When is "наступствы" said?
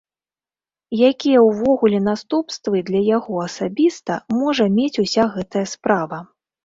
2.07-2.81